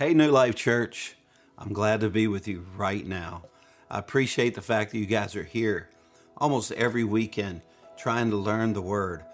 [0.00, 1.14] Hey, New Life Church.
[1.58, 3.42] I'm glad to be with you right now.
[3.90, 5.90] I appreciate the fact that you guys are here
[6.38, 7.60] almost every weekend
[7.98, 9.26] trying to learn the Word.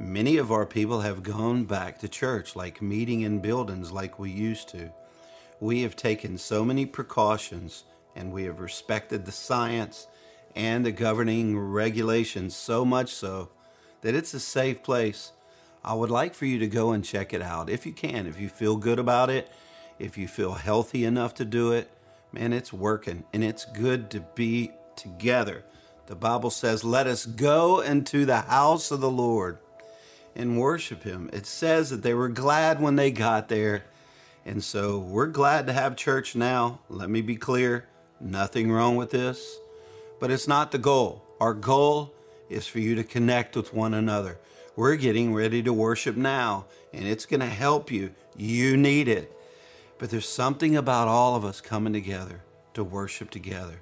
[0.00, 4.30] Many of our people have gone back to church, like meeting in buildings like we
[4.30, 4.90] used to.
[5.60, 7.84] We have taken so many precautions
[8.16, 10.06] and we have respected the science
[10.56, 13.50] and the governing regulations so much so
[14.00, 15.32] that it's a safe place.
[15.84, 18.40] I would like for you to go and check it out if you can, if
[18.40, 19.52] you feel good about it
[19.98, 21.90] if you feel healthy enough to do it,
[22.32, 25.64] man, it's working and it's good to be together.
[26.06, 29.58] The Bible says, Let us go into the house of the Lord
[30.36, 31.30] and worship Him.
[31.32, 33.84] It says that they were glad when they got there.
[34.44, 36.80] And so we're glad to have church now.
[36.90, 37.86] Let me be clear
[38.20, 39.56] nothing wrong with this,
[40.20, 41.22] but it's not the goal.
[41.40, 42.12] Our goal
[42.50, 44.38] is for you to connect with one another.
[44.76, 48.14] We're getting ready to worship now, and it's going to help you.
[48.36, 49.32] You need it.
[49.98, 52.42] But there's something about all of us coming together
[52.74, 53.80] to worship together.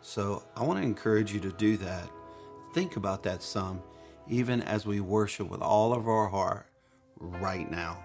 [0.00, 2.10] So I want to encourage you to do that.
[2.74, 3.82] Think about that some,
[4.28, 6.66] even as we worship with all of our heart
[7.18, 8.04] right now.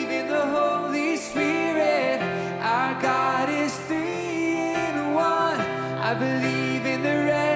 [6.11, 7.50] I believe in the resurrection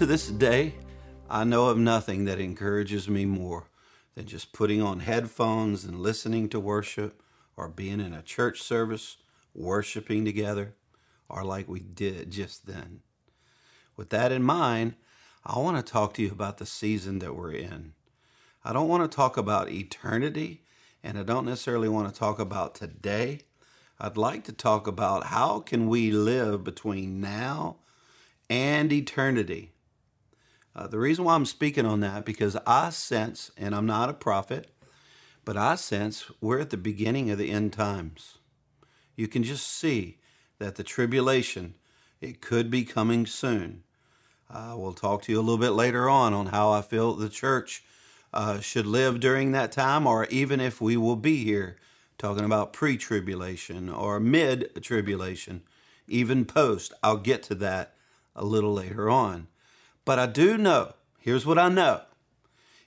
[0.00, 0.72] to this day,
[1.28, 3.68] I know of nothing that encourages me more
[4.14, 7.22] than just putting on headphones and listening to worship
[7.54, 9.18] or being in a church service,
[9.54, 10.72] worshiping together,
[11.28, 13.00] or like we did just then.
[13.94, 14.94] With that in mind,
[15.44, 17.92] I want to talk to you about the season that we're in.
[18.64, 20.62] I don't want to talk about eternity,
[21.02, 23.42] and I don't necessarily want to talk about today.
[23.98, 27.76] I'd like to talk about how can we live between now
[28.48, 29.72] and eternity.
[30.74, 34.14] Uh, the reason why I'm speaking on that because I sense, and I'm not a
[34.14, 34.70] prophet,
[35.44, 38.38] but I sense we're at the beginning of the end times.
[39.16, 40.18] You can just see
[40.58, 41.74] that the tribulation
[42.20, 43.82] it could be coming soon.
[44.48, 47.28] Uh, we'll talk to you a little bit later on on how I feel the
[47.28, 47.82] church
[48.32, 51.76] uh, should live during that time, or even if we will be here
[52.18, 55.62] talking about pre tribulation or mid tribulation,
[56.06, 56.92] even post.
[57.02, 57.94] I'll get to that
[58.36, 59.48] a little later on.
[60.04, 62.02] But I do know here's what I know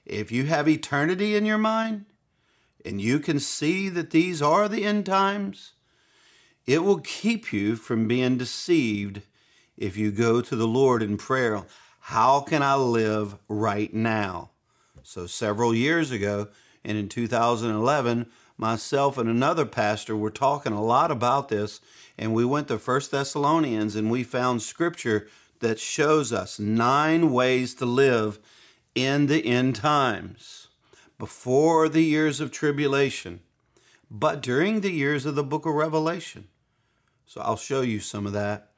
[0.06, 2.06] if you have eternity in your mind
[2.83, 5.74] and you can see that these are the end times,
[6.65, 9.21] it will keep you from being deceived
[9.77, 11.63] if you go to the Lord in prayer.
[12.00, 14.51] How can I live right now?
[15.04, 16.48] So, several years ago,
[16.83, 21.81] and in 2011, myself and another pastor were talking a lot about this,
[22.18, 25.27] and we went to First Thessalonians and we found scripture
[25.63, 28.38] that shows us nine ways to live
[28.94, 30.68] in the end times
[31.18, 33.39] before the years of tribulation,
[34.12, 36.48] but during the years of the book of Revelation.
[37.25, 38.71] So I'll show you some of that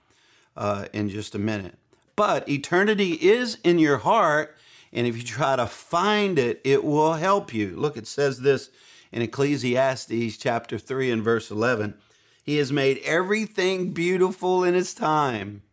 [0.56, 1.78] uh, in just a minute.
[2.16, 4.56] But eternity is in your heart,
[4.94, 7.76] and if you try to find it, it will help you.
[7.76, 8.70] Look, it says this
[9.12, 11.96] in Ecclesiastes chapter 3 and verse 11.
[12.44, 15.64] He has made everything beautiful in its time.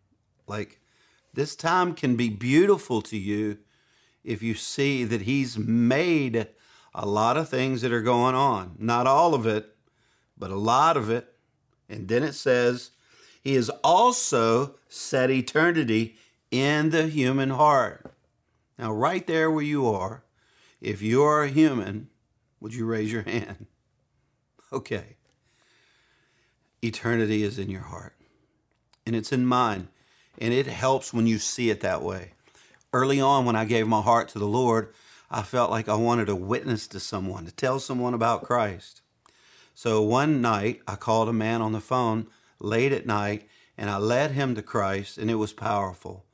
[0.47, 0.81] Like
[1.34, 3.58] this time can be beautiful to you
[4.25, 6.49] if you see that He's made
[6.94, 8.76] a lot of things that are going on.
[8.79, 9.75] Not all of it,
[10.37, 11.34] but a lot of it.
[11.88, 12.90] And then it says,
[13.43, 16.17] He has also set eternity
[16.50, 18.12] in the human heart.
[18.79, 20.25] Now, right there where you are,
[20.81, 22.08] if you are a human,
[22.61, 23.67] would you raise your hand?
[24.73, 25.17] Okay.
[26.82, 28.17] Eternity is in your heart,
[29.05, 29.88] and it's in mine,
[30.38, 32.32] and it helps when you see it that way.
[32.93, 34.93] Early on, when I gave my heart to the Lord,
[35.31, 39.00] I felt like I wanted to witness to someone, to tell someone about Christ.
[39.75, 42.26] So one night, I called a man on the phone
[42.61, 46.25] late at night and I led him to Christ, and it was powerful.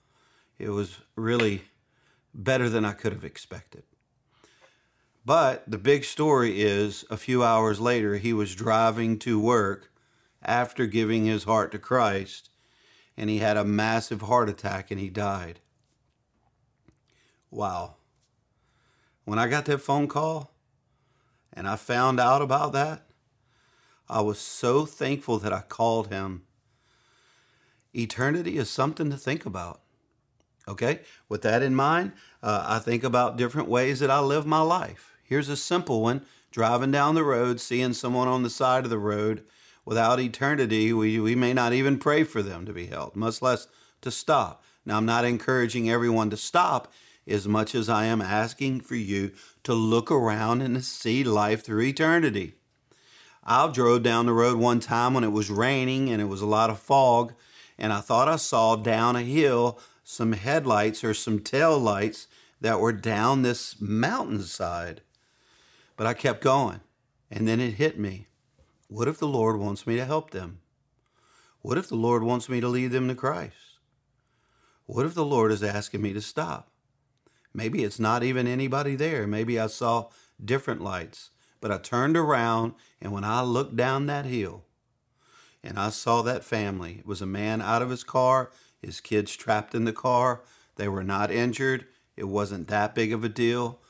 [0.59, 1.63] It was really
[2.35, 3.85] better than I could have expected.
[5.25, 9.91] But the big story is a few hours later, he was driving to work
[10.43, 12.51] after giving his heart to Christ,
[13.19, 15.59] and he had a massive heart attack and he died.
[17.51, 17.97] Wow.
[19.25, 20.53] When I got that phone call
[21.53, 23.03] and I found out about that,
[24.09, 26.45] I was so thankful that I called him.
[27.93, 29.81] Eternity is something to think about.
[30.69, 32.13] Okay, with that in mind,
[32.43, 35.17] uh, I think about different ways that I live my life.
[35.25, 38.99] Here's a simple one driving down the road, seeing someone on the side of the
[38.99, 39.45] road.
[39.89, 43.69] Without eternity, we, we may not even pray for them to be helped, much less
[44.03, 44.63] to stop.
[44.85, 46.93] Now, I'm not encouraging everyone to stop
[47.27, 51.85] as much as I am asking for you to look around and see life through
[51.85, 52.57] eternity.
[53.43, 56.47] I drove down the road one time when it was raining and it was a
[56.47, 57.33] lot of fog,
[57.79, 62.27] and I thought I saw down a hill some headlights or some tail lights
[62.61, 65.01] that were down this mountainside.
[65.97, 66.81] But I kept going,
[67.31, 68.28] and then it hit me.
[68.89, 70.61] What if the Lord wants me to help them?
[71.61, 73.55] What if the Lord wants me to lead them to Christ?
[74.87, 76.71] What if the Lord is asking me to stop?
[77.53, 79.27] Maybe it's not even anybody there.
[79.27, 80.09] Maybe I saw
[80.43, 81.29] different lights.
[81.61, 84.65] But I turned around, and when I looked down that hill
[85.63, 89.37] and I saw that family, it was a man out of his car, his kids
[89.37, 90.43] trapped in the car.
[90.77, 91.85] They were not injured.
[92.17, 93.81] It wasn't that big of a deal,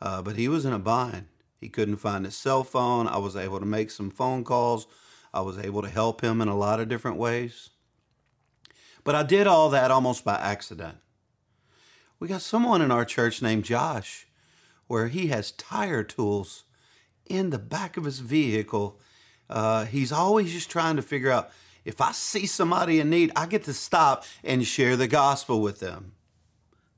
[0.00, 1.26] uh, but he was in a bind.
[1.66, 3.08] He couldn't find his cell phone.
[3.08, 4.86] I was able to make some phone calls.
[5.34, 7.70] I was able to help him in a lot of different ways.
[9.02, 10.98] But I did all that almost by accident.
[12.20, 14.28] We got someone in our church named Josh
[14.86, 16.62] where he has tire tools
[17.28, 19.00] in the back of his vehicle.
[19.50, 21.50] Uh, he's always just trying to figure out
[21.84, 25.80] if I see somebody in need, I get to stop and share the gospel with
[25.80, 26.12] them.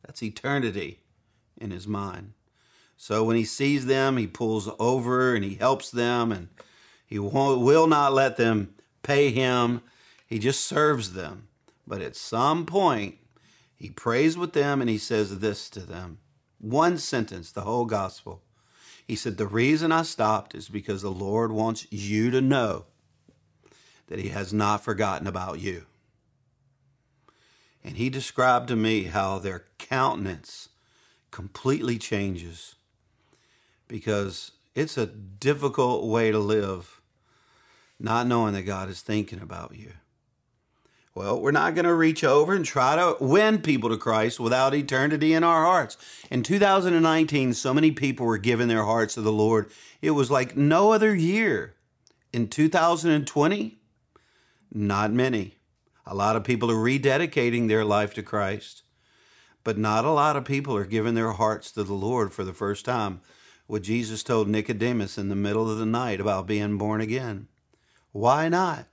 [0.04, 1.00] That's eternity
[1.56, 2.34] in his mind.
[3.00, 6.48] So when he sees them, he pulls over and he helps them, and
[7.06, 9.80] he will not let them pay him.
[10.26, 11.48] He just serves them.
[11.86, 13.16] But at some point,
[13.76, 16.18] He prays with them and he says this to them.
[16.58, 18.42] One sentence, the whole gospel.
[19.06, 22.86] He said, The reason I stopped is because the Lord wants you to know
[24.08, 25.86] that he has not forgotten about you.
[27.84, 30.70] And he described to me how their countenance
[31.30, 32.74] completely changes
[33.88, 37.00] because it's a difficult way to live,
[37.99, 39.92] not knowing that God is thinking about you.
[41.14, 44.73] Well, we're not going to reach over and try to win people to Christ without
[44.73, 45.97] eternity in our hearts.
[46.30, 49.68] In 2019, so many people were giving their hearts to the Lord.
[50.00, 51.75] It was like no other year.
[52.33, 53.78] In 2020,
[54.73, 55.57] not many.
[56.07, 58.83] A lot of people are rededicating their life to Christ,
[59.64, 62.54] but not a lot of people are giving their hearts to the Lord for the
[62.54, 63.23] first time.
[63.68, 67.48] What Jesus told Nicodemus in the middle of the night about being born again.
[68.12, 68.87] Why not?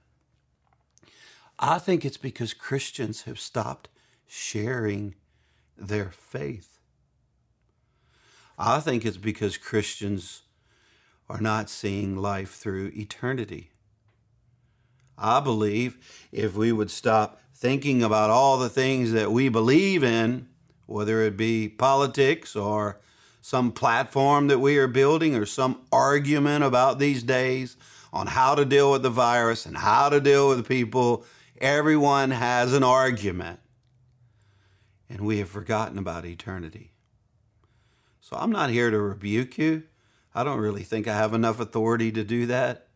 [1.57, 3.87] I think it's because Christians have stopped
[4.27, 5.15] sharing
[5.77, 6.79] their faith.
[8.59, 10.41] I think it's because Christians
[11.29, 13.71] are not seeing life through eternity.
[15.17, 20.49] I believe if we would stop thinking about all the things that we believe in,
[20.85, 22.99] whether it be politics or
[23.45, 27.77] some platform that we are building or some argument about these days
[28.11, 31.23] on how to deal with the virus and how to deal with people
[31.61, 33.59] Everyone has an argument,
[35.09, 36.91] and we have forgotten about eternity.
[38.19, 39.83] So I'm not here to rebuke you.
[40.33, 42.87] I don't really think I have enough authority to do that,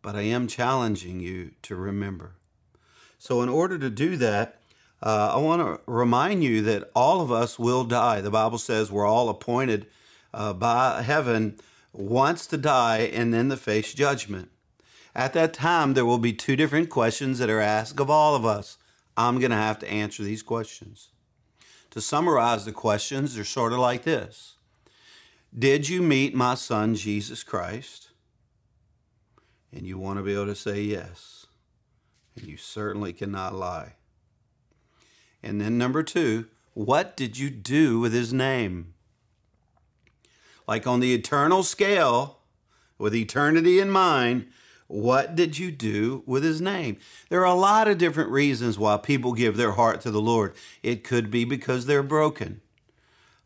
[0.00, 2.34] but I am challenging you to remember.
[3.18, 4.61] So, in order to do that,
[5.02, 8.20] uh, I want to remind you that all of us will die.
[8.20, 9.86] The Bible says we're all appointed
[10.32, 11.58] uh, by heaven
[11.92, 14.50] once to die and then to face judgment.
[15.14, 18.46] At that time, there will be two different questions that are asked of all of
[18.46, 18.78] us.
[19.16, 21.08] I'm going to have to answer these questions.
[21.90, 24.56] To summarize the questions, they're sort of like this
[25.56, 28.10] Did you meet my son, Jesus Christ?
[29.74, 31.46] And you want to be able to say yes.
[32.36, 33.94] And you certainly cannot lie.
[35.42, 38.94] And then number two, what did you do with his name?
[40.66, 42.38] Like on the eternal scale,
[42.98, 44.46] with eternity in mind,
[44.86, 46.98] what did you do with his name?
[47.28, 50.54] There are a lot of different reasons why people give their heart to the Lord.
[50.82, 52.60] It could be because they're broken.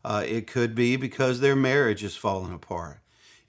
[0.03, 2.99] Uh, it could be because their marriage is falling apart.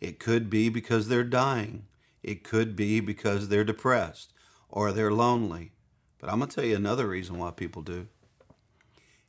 [0.01, 1.87] It could be because they're dying.
[2.23, 4.33] It could be because they're depressed
[4.69, 5.73] or they're lonely.
[6.19, 8.09] But I'm going to tell you another reason why people do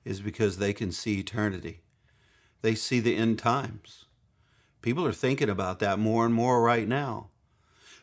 [0.06, 1.82] is because they can see eternity.
[2.62, 4.06] They see the end times.
[4.82, 7.28] People are thinking about that more and more right now.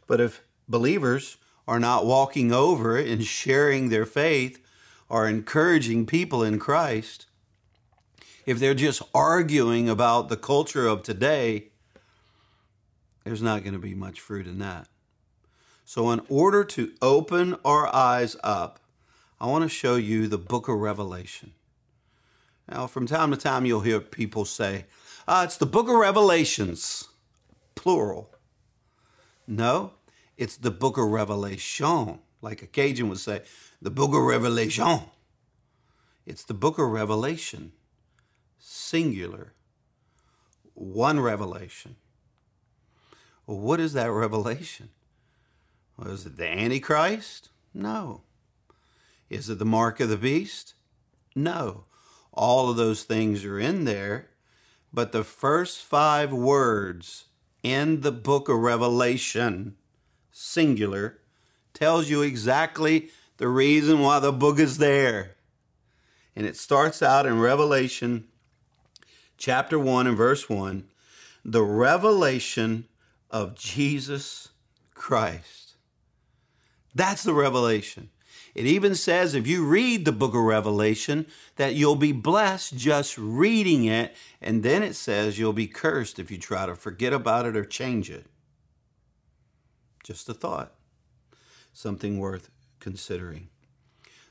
[0.07, 4.61] But if believers are not walking over and sharing their faith
[5.09, 7.26] or encouraging people in Christ,
[8.45, 11.69] if they're just arguing about the culture of today,
[13.25, 14.87] there's not going to be much fruit in that.
[15.85, 18.81] So, in order to open our eyes up,
[19.41, 21.53] I want to show you the book of Revelation.
[22.68, 24.87] Now, from time to time, you'll hear people say,
[25.28, 27.08] ah, it's the book of Revelations,
[27.75, 28.35] plural.
[29.46, 29.92] No,
[30.37, 33.42] it's the book of Revelation, like a Cajun would say,
[33.80, 35.02] the book of Revelation.
[36.26, 37.73] It's the book of Revelation,
[38.58, 39.52] singular,
[40.75, 41.96] one revelation.
[43.46, 44.90] Well, what is that revelation?
[45.96, 47.50] Was it the Antichrist?
[47.73, 48.23] No.
[49.30, 50.75] Is it the mark of the beast?
[51.35, 51.85] No.
[52.37, 54.28] All of those things are in there,
[54.93, 57.25] but the first five words
[57.62, 59.76] in the book of Revelation
[60.37, 61.19] singular,
[61.73, 65.37] tells you exactly the reason why the book is there.
[66.35, 68.28] And it starts out in Revelation
[69.38, 70.85] chapter 1 and verse 1
[71.49, 72.88] the revelation
[73.31, 74.49] of Jesus
[74.95, 75.76] Christ.
[76.93, 78.11] That's the revelation.
[78.56, 83.18] It even says if you read the book of Revelation that you'll be blessed just
[83.18, 87.44] reading it, and then it says you'll be cursed if you try to forget about
[87.44, 88.25] it or change it.
[90.02, 90.72] Just a thought,
[91.75, 92.48] something worth
[92.80, 93.50] considering.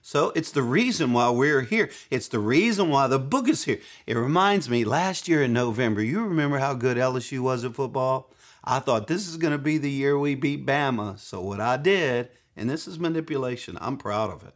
[0.01, 1.91] So it's the reason why we're here.
[2.09, 3.79] It's the reason why the book is here.
[4.07, 8.31] It reminds me last year in November, you remember how good LSU was at football?
[8.63, 11.19] I thought this is going to be the year we beat Bama.
[11.19, 14.53] So what I did, and this is manipulation, I'm proud of it.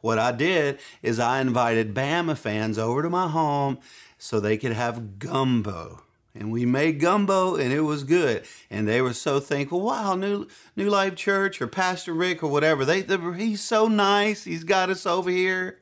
[0.00, 3.78] What I did is I invited Bama fans over to my home
[4.18, 6.02] so they could have gumbo.
[6.34, 8.44] And we made gumbo and it was good.
[8.70, 9.80] And they were so thankful.
[9.80, 12.84] Wow new new life church or pastor rick or whatever.
[12.84, 14.44] They, they he's so nice.
[14.44, 15.80] He's got us over here.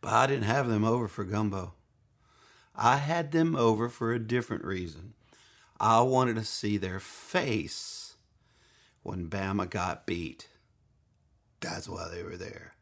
[0.00, 1.74] But I didn't have them over for gumbo.
[2.76, 5.14] I had them over for a different reason.
[5.80, 8.01] I wanted to see their face
[9.02, 10.48] when Bama got beat.
[11.60, 12.74] That's why they were there.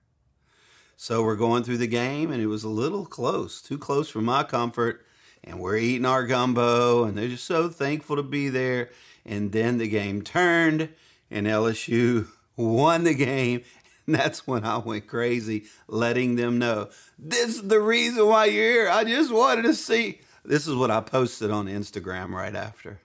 [0.96, 4.20] So we're going through the game, and it was a little close, too close for
[4.20, 5.04] my comfort.
[5.42, 8.90] And we're eating our gumbo, and they're just so thankful to be there.
[9.24, 10.90] And then the game turned,
[11.30, 13.62] and LSU won the game.
[14.06, 18.70] And that's when I went crazy, letting them know this is the reason why you're
[18.70, 18.88] here.
[18.90, 20.20] I just wanted to see.
[20.44, 23.00] This is what I posted on Instagram right after.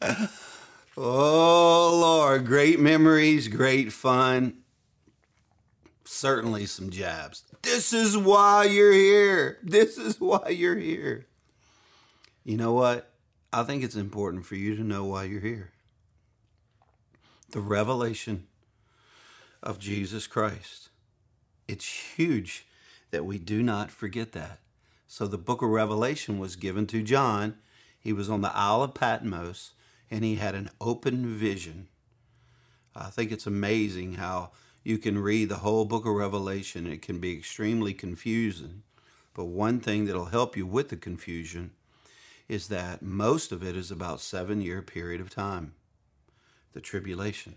[0.96, 2.46] oh, Lord.
[2.46, 4.58] Great memories, great fun.
[6.04, 7.44] Certainly some jabs.
[7.62, 9.58] This is why you're here.
[9.62, 11.26] This is why you're here.
[12.44, 13.10] You know what?
[13.52, 15.72] I think it's important for you to know why you're here.
[17.50, 18.46] The revelation
[19.62, 20.88] of Jesus Christ.
[21.66, 22.66] It's huge
[23.10, 24.60] that we do not forget that.
[25.06, 27.56] So the book of Revelation was given to John.
[27.98, 29.72] He was on the Isle of Patmos
[30.10, 31.88] and he had an open vision.
[32.94, 34.50] I think it's amazing how
[34.82, 36.86] you can read the whole book of Revelation.
[36.86, 38.82] It can be extremely confusing.
[39.34, 41.72] But one thing that'll help you with the confusion
[42.48, 45.74] is that most of it is about seven year period of time,
[46.72, 47.56] the tribulation.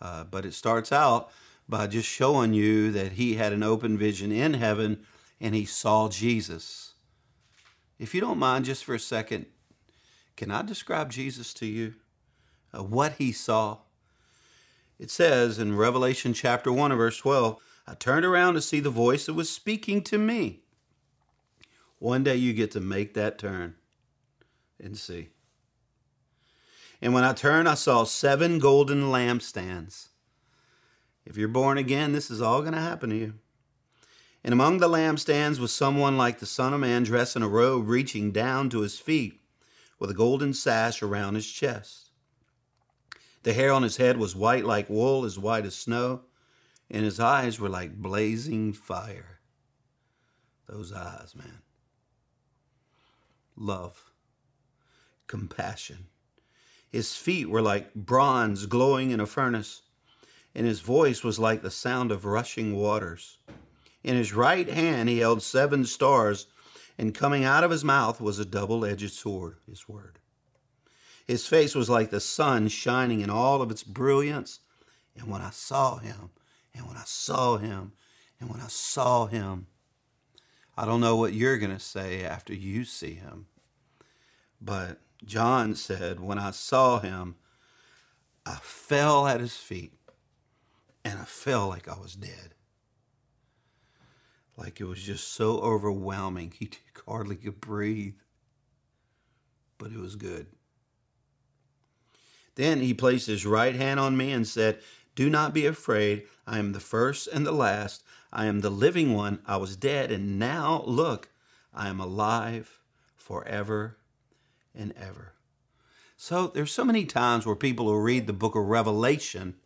[0.00, 1.30] Uh, but it starts out
[1.68, 5.06] by just showing you that he had an open vision in heaven
[5.40, 6.94] and he saw Jesus.
[7.98, 9.46] If you don't mind, just for a second,
[10.42, 11.94] can I describe Jesus to you?
[12.76, 13.78] Uh, what he saw?
[14.98, 19.26] It says in Revelation chapter 1 verse 12, I turned around to see the voice
[19.26, 20.64] that was speaking to me.
[22.00, 23.76] One day you get to make that turn
[24.82, 25.28] and see.
[27.00, 30.08] And when I turned, I saw seven golden lampstands.
[31.24, 33.34] If you're born again, this is all going to happen to you.
[34.42, 37.88] And among the lampstands was someone like the Son of Man dressed in a robe
[37.88, 39.38] reaching down to his feet
[39.98, 42.10] with a golden sash around his chest.
[43.42, 46.22] The hair on his head was white like wool, as white as snow,
[46.90, 49.40] and his eyes were like blazing fire.
[50.68, 51.62] Those eyes, man.
[53.56, 54.12] Love,
[55.26, 56.06] compassion.
[56.88, 59.82] His feet were like bronze glowing in a furnace,
[60.54, 63.38] and his voice was like the sound of rushing waters.
[64.04, 66.46] In his right hand he held seven stars,
[67.02, 70.20] and coming out of his mouth was a double edged sword, his word.
[71.26, 74.60] His face was like the sun shining in all of its brilliance.
[75.16, 76.30] And when I saw him,
[76.72, 77.94] and when I saw him,
[78.38, 79.66] and when I saw him,
[80.76, 83.46] I don't know what you're going to say after you see him.
[84.60, 87.34] But John said, When I saw him,
[88.46, 89.94] I fell at his feet,
[91.04, 92.54] and I felt like I was dead.
[94.56, 96.70] Like it was just so overwhelming, he
[97.06, 98.14] hardly could breathe.
[99.78, 100.46] But it was good.
[102.54, 104.78] Then he placed his right hand on me and said,
[105.14, 106.24] Do not be afraid.
[106.46, 108.04] I am the first and the last.
[108.32, 109.40] I am the living one.
[109.46, 111.30] I was dead, and now look,
[111.74, 112.80] I am alive
[113.16, 113.96] forever
[114.74, 115.32] and ever.
[116.16, 119.56] So there's so many times where people will read the book of Revelation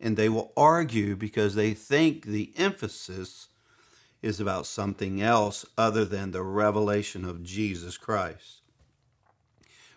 [0.00, 3.48] and they will argue because they think the emphasis
[4.22, 8.62] is about something else other than the revelation of Jesus Christ.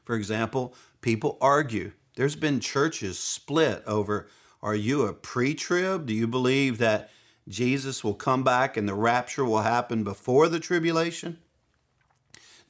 [0.03, 4.27] For example, people argue there's been churches split over
[4.63, 6.05] are you a pre trib?
[6.05, 7.09] Do you believe that
[7.47, 11.39] Jesus will come back and the rapture will happen before the tribulation?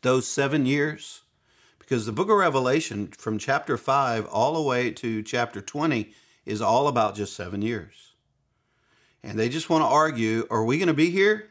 [0.02, 1.22] Those seven years?
[1.80, 6.14] Because the book of Revelation, from chapter 5 all the way to chapter 20,
[6.46, 8.11] is all about just seven years.
[9.24, 11.50] And they just want to argue are we going to be here?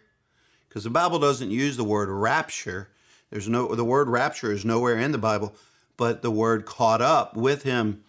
[0.69, 2.91] Because the Bible doesn't use the word rapture.
[3.31, 5.55] There's no the word rapture is nowhere in the Bible
[6.01, 8.03] but the word caught up with him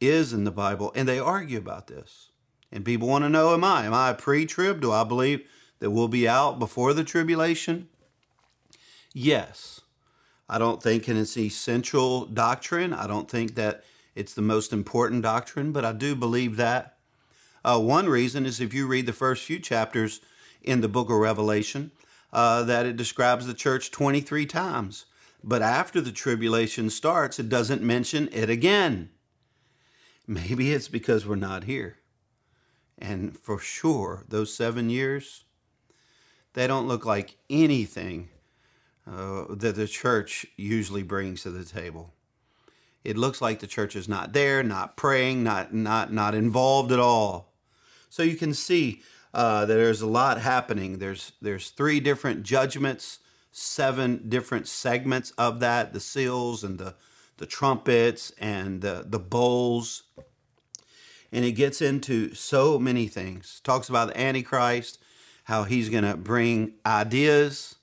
[0.00, 0.90] is in the Bible.
[0.96, 2.30] And they argue about this.
[2.72, 3.86] And people want to know Am I?
[3.86, 4.80] Am I a pre trib?
[4.80, 5.48] Do I believe
[5.78, 7.88] that we'll be out before the tribulation?
[9.14, 9.82] Yes.
[10.48, 12.92] I don't think it's essential doctrine.
[12.92, 13.84] I don't think that
[14.16, 16.95] it's the most important doctrine, but I do believe that.
[17.66, 20.20] Uh, one reason is if you read the first few chapters
[20.62, 21.90] in the book of Revelation,
[22.32, 25.06] uh, that it describes the church 23 times.
[25.42, 29.10] But after the tribulation starts, it doesn't mention it again.
[30.28, 31.98] Maybe it's because we're not here.
[32.98, 35.42] And for sure, those seven years,
[36.52, 38.28] they don't look like anything
[39.10, 42.14] uh, that the church usually brings to the table.
[43.02, 47.00] It looks like the church is not there, not praying, not not not involved at
[47.00, 47.55] all.
[48.16, 49.02] So you can see
[49.34, 51.00] uh, that there's a lot happening.
[51.00, 53.18] There's there's three different judgments,
[53.52, 56.94] seven different segments of that: the seals and the
[57.36, 60.04] the trumpets and the the bowls.
[61.30, 63.60] And it gets into so many things.
[63.62, 64.98] Talks about the Antichrist,
[65.44, 67.74] how he's going to bring ideas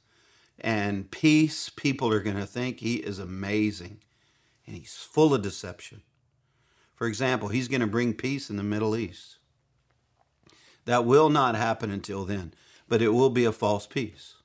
[0.57, 1.69] and peace.
[1.69, 3.99] People are going to think he is amazing
[4.65, 6.01] and he's full of deception.
[6.95, 9.37] For example, he's going to bring peace in the Middle East.
[10.85, 12.53] That will not happen until then,
[12.87, 14.35] but it will be a false peace.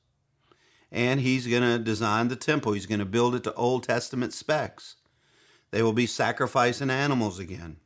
[0.90, 4.33] And he's going to design the temple, he's going to build it to Old Testament
[4.33, 4.96] specs.
[5.70, 7.77] They will be sacrificing animals again.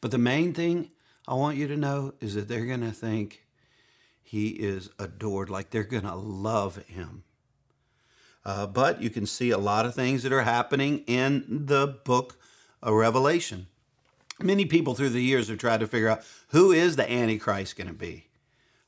[0.00, 0.90] But the main thing
[1.26, 3.46] I want you to know is that they're going to think
[4.22, 7.24] he is adored, like they're going to love him.
[8.44, 12.38] Uh, but you can see a lot of things that are happening in the book
[12.82, 13.66] of Revelation.
[14.40, 17.88] Many people through the years have tried to figure out who is the Antichrist going
[17.88, 18.28] to be.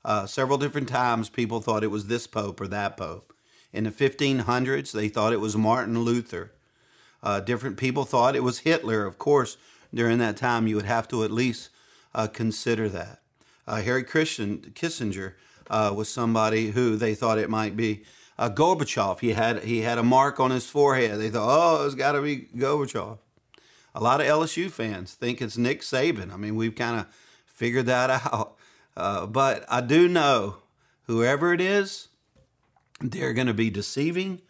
[0.04, 3.32] Uh, several different times, people thought it was this pope or that pope.
[3.72, 6.52] In the 1500s, they thought it was Martin Luther.
[7.22, 9.06] Uh, different people thought it was Hitler.
[9.06, 9.56] Of course,
[9.92, 11.70] during that time, you would have to at least
[12.14, 13.20] uh, consider that.
[13.66, 15.32] Uh, Harry Christian Kissinger
[15.70, 18.04] uh, was somebody who they thought it might be
[18.38, 19.20] uh, Gorbachev.
[19.20, 21.18] He had he had a mark on his forehead.
[21.18, 23.18] They thought, oh, it's got to be Gorbachev.
[23.94, 26.32] A lot of LSU fans think it's Nick Saban.
[26.32, 27.06] I mean, we've kind of
[27.46, 28.56] figured that out.
[28.96, 30.56] Uh, but I do know
[31.06, 32.08] whoever it is,
[33.00, 34.40] they're going to be deceiving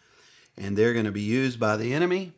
[0.56, 2.32] and they're going to be used by the enemy.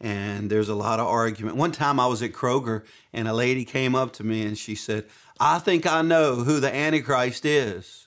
[0.00, 1.56] And there's a lot of argument.
[1.56, 4.74] One time I was at Kroger and a lady came up to me and she
[4.74, 5.06] said,
[5.40, 8.06] I think I know who the Antichrist is.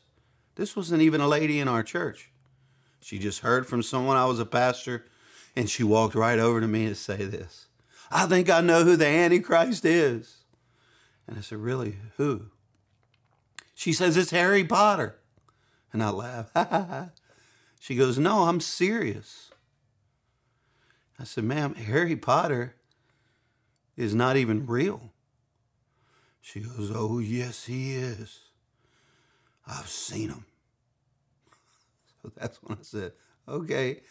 [0.55, 2.29] This wasn't even a lady in our church.
[3.01, 5.05] She just heard from someone I was a pastor,
[5.55, 7.65] and she walked right over to me to say this
[8.11, 10.43] I think I know who the Antichrist is.
[11.27, 11.97] And I said, Really?
[12.17, 12.47] Who?
[13.73, 15.15] She says, It's Harry Potter.
[15.93, 16.51] And I laugh.
[17.79, 19.51] she goes, No, I'm serious.
[21.19, 22.75] I said, Ma'am, Harry Potter
[23.95, 25.11] is not even real.
[26.41, 28.39] She goes, Oh, yes, he is.
[29.65, 30.45] I've seen him.
[32.21, 33.13] So that's when I said,
[33.47, 34.01] okay,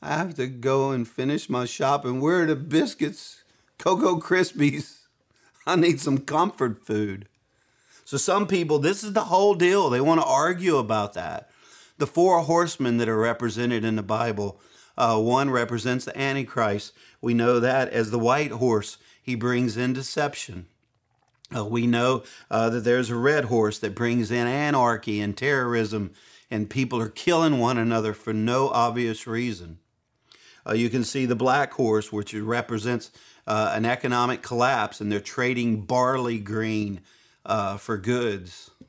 [0.00, 2.20] I have to go and finish my shopping.
[2.20, 3.42] Where are the biscuits,
[3.78, 5.00] Cocoa Krispies?
[5.66, 7.28] I need some comfort food.
[8.04, 9.90] So some people, this is the whole deal.
[9.90, 11.50] They want to argue about that.
[11.98, 14.60] The four horsemen that are represented in the Bible,
[14.96, 16.92] uh, one represents the Antichrist.
[17.20, 18.98] We know that as the white horse.
[19.20, 20.66] He brings in deception.
[21.54, 26.12] Uh, we know uh, that there's a red horse that brings in anarchy and terrorism
[26.50, 29.78] and people are killing one another for no obvious reason.
[30.66, 33.10] Uh, you can see the black horse, which represents
[33.46, 37.00] uh, an economic collapse, and they're trading barley green
[37.44, 38.70] uh, for goods.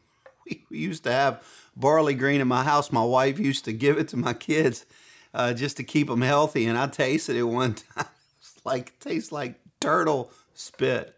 [0.70, 1.44] We, used to have
[1.76, 2.90] barley green in my house.
[2.90, 4.86] My wife used to give it to my kids
[5.34, 8.06] uh, just to keep them healthy, and I tasted it one time.
[8.40, 11.18] It's like tastes like turtle spit.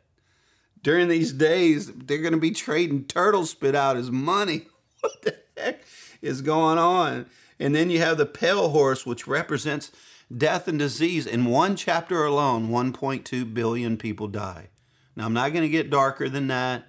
[0.81, 4.65] During these days, they're going to be trading turtle spit out as money.
[5.01, 5.79] What the heck?
[6.21, 7.25] is going on.
[7.59, 9.91] And then you have the pale horse, which represents
[10.35, 11.25] death and disease.
[11.25, 14.69] In one chapter alone, 1.2 billion people die.
[15.15, 16.85] Now, I'm not going to get darker than that.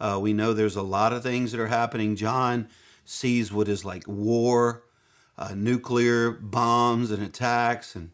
[0.00, 2.16] Uh, we know there's a lot of things that are happening.
[2.16, 2.68] John
[3.04, 4.82] sees what is like war,
[5.38, 8.10] uh, nuclear bombs and attacks, and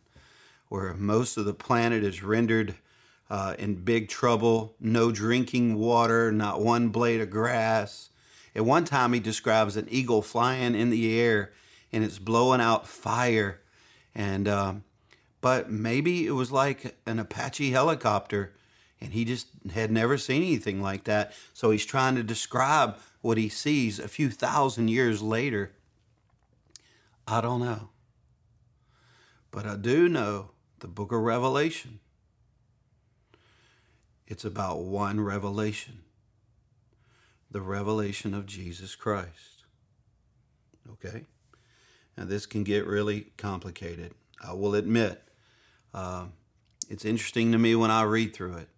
[0.68, 2.74] where most of the planet is rendered
[3.28, 4.74] uh, in big trouble.
[4.78, 8.10] No drinking water, not one blade of grass.
[8.54, 11.52] At one time, he describes an eagle flying in the air
[11.92, 13.60] and it's blowing out fire.
[14.14, 14.84] And, um,
[15.40, 18.52] but maybe it was like an Apache helicopter
[19.00, 21.32] and he just had never seen anything like that.
[21.54, 25.72] So he's trying to describe what he sees a few thousand years later.
[27.26, 27.88] I don't know.
[29.50, 32.00] But I do know the book of Revelation.
[34.26, 36.02] It's about one revelation
[37.50, 39.64] the revelation of Jesus Christ.
[40.92, 41.26] Okay?
[42.16, 44.12] Now, this can get really complicated.
[44.42, 45.22] I will admit,
[45.94, 46.26] uh,
[46.88, 48.68] it's interesting to me when I read through it.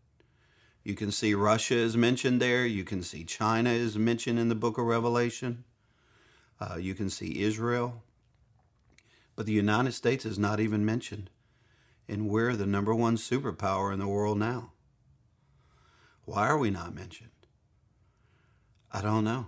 [0.85, 2.67] You can see Russia is mentioned there.
[2.67, 5.65] You can see China is mentioned in the book of Revelation.
[6.61, 8.03] Uh, you can see Israel.
[9.37, 11.31] But the United States is not even mentioned.
[12.09, 14.73] And we're the number one superpower in the world now.
[16.25, 17.31] Why are we not mentioned?
[18.91, 19.47] I don't know.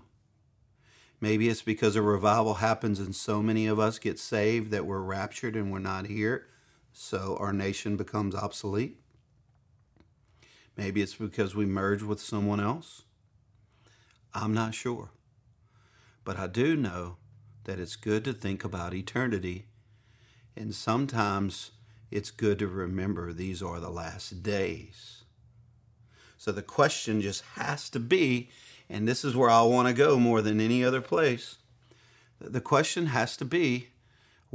[1.24, 5.00] Maybe it's because a revival happens and so many of us get saved that we're
[5.00, 6.48] raptured and we're not here,
[6.92, 9.00] so our nation becomes obsolete.
[10.76, 13.04] Maybe it's because we merge with someone else.
[14.34, 15.12] I'm not sure.
[16.24, 17.16] But I do know
[17.64, 19.64] that it's good to think about eternity.
[20.54, 21.70] And sometimes
[22.10, 25.24] it's good to remember these are the last days.
[26.36, 28.50] So the question just has to be,
[28.94, 31.56] and this is where I want to go more than any other place.
[32.40, 33.88] The question has to be,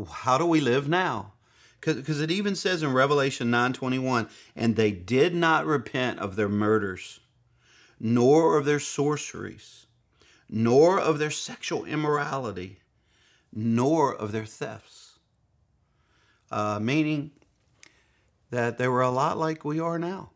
[0.10, 1.34] how do we live now?
[1.82, 7.20] Because it even says in Revelation 9:21, and they did not repent of their murders,
[8.00, 9.88] nor of their sorceries,
[10.50, 12.80] nor of their sexual immorality,
[13.52, 15.20] nor of their thefts.
[16.50, 17.32] Uh, meaning
[18.52, 20.30] that they were a lot like we are now.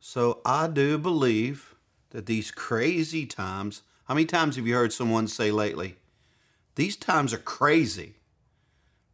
[0.00, 1.70] So I do believe
[2.10, 5.96] that these crazy times, how many times have you heard someone say lately,
[6.74, 8.14] these times are crazy?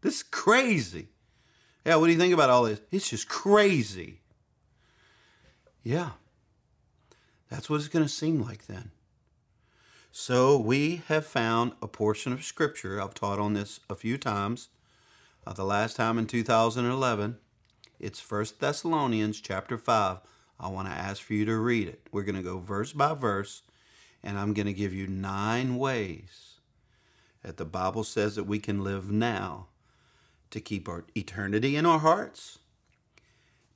[0.00, 1.08] This is crazy.
[1.84, 2.80] Yeah, what do you think about all this?
[2.90, 4.20] It's just crazy.
[5.82, 6.10] Yeah,
[7.48, 8.90] that's what it's going to seem like then.
[10.10, 13.00] So we have found a portion of Scripture.
[13.00, 14.68] I've taught on this a few times.
[15.46, 17.36] Uh, the last time in 2011,
[18.00, 20.18] it's First Thessalonians chapter 5.
[20.58, 22.00] I want to ask for you to read it.
[22.12, 23.62] We're going to go verse by verse,
[24.22, 26.54] and I'm going to give you nine ways
[27.42, 29.68] that the Bible says that we can live now
[30.50, 32.58] to keep our eternity in our hearts,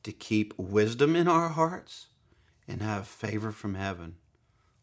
[0.02, 2.06] to keep wisdom in our hearts,
[2.66, 4.16] and have favor from heaven.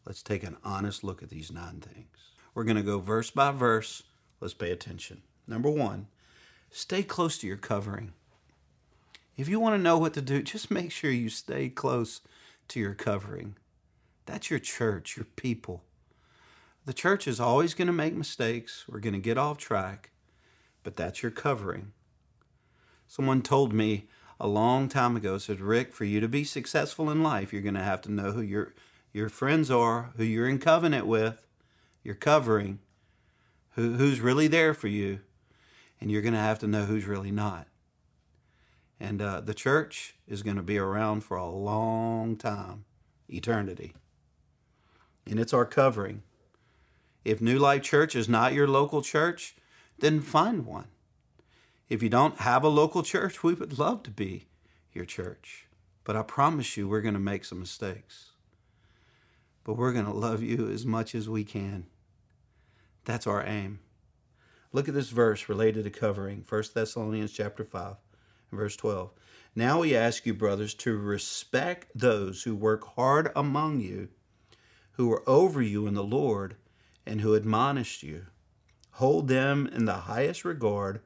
[0.04, 2.16] Let's take an honest look at these nine things.
[2.54, 4.02] We're going to go verse by verse.
[4.40, 5.22] Let's pay attention.
[5.46, 6.06] Number one,
[6.70, 8.12] stay close to your covering.
[9.38, 12.20] If you want to know what to do, just make sure you stay close
[12.68, 13.56] to your covering.
[14.26, 15.84] That's your church, your people.
[16.84, 18.84] The church is always going to make mistakes.
[18.86, 20.10] We're going to get off track
[20.88, 21.92] but that's your covering.
[23.06, 24.06] Someone told me
[24.40, 27.74] a long time ago, said, Rick, for you to be successful in life, you're going
[27.74, 28.72] to have to know who your,
[29.12, 31.46] your friends are, who you're in covenant with,
[32.02, 32.78] your covering,
[33.72, 35.20] who, who's really there for you,
[36.00, 37.66] and you're going to have to know who's really not.
[39.00, 42.84] And uh, the church is going to be around for a long time,
[43.28, 43.94] eternity.
[45.26, 46.22] And it's our covering.
[47.24, 49.54] If New Life Church is not your local church,
[49.98, 50.88] then find one.
[51.88, 54.46] If you don't have a local church, we would love to be
[54.92, 55.66] your church.
[56.04, 58.30] But I promise you, we're going to make some mistakes.
[59.64, 61.86] But we're going to love you as much as we can.
[63.04, 63.80] That's our aim.
[64.72, 67.96] Look at this verse related to covering 1 Thessalonians chapter 5
[68.52, 69.10] verse 12.
[69.54, 74.08] Now we ask you, brothers, to respect those who work hard among you,
[74.92, 76.56] who are over you in the Lord,
[77.06, 78.26] and who admonish you.
[78.92, 81.00] Hold them in the highest regard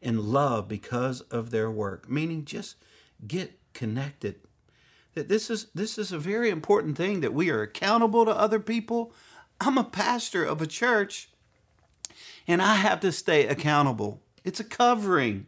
[0.00, 2.08] and love because of their work.
[2.08, 2.76] Meaning just
[3.26, 4.36] get connected.
[5.14, 8.60] That this is this is a very important thing that we are accountable to other
[8.60, 9.12] people.
[9.60, 11.28] I'm a pastor of a church
[12.46, 14.22] and i have to stay accountable.
[14.44, 15.46] It's a covering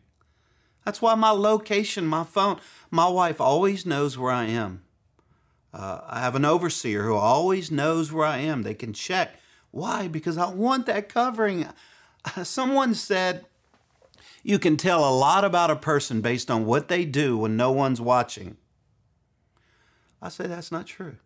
[0.86, 2.58] that's why my location my phone
[2.90, 4.82] my wife always knows where i am
[5.74, 9.38] uh, i have an overseer who always knows where i am they can check
[9.76, 10.08] why?
[10.08, 11.68] Because I want that covering.
[12.44, 13.44] Someone said
[14.42, 17.70] you can tell a lot about a person based on what they do when no
[17.72, 18.56] one's watching.
[20.22, 21.16] I say that's not true.